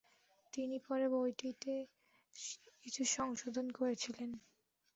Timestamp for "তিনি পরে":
0.53-1.05